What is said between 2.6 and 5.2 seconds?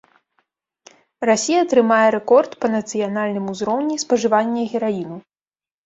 па нацыянальным узроўні спажывання гераіну.